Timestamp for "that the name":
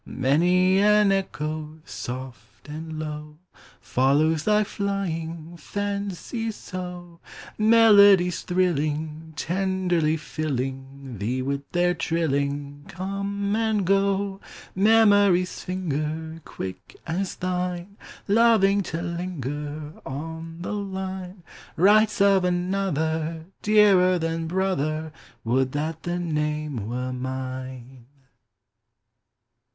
25.73-26.87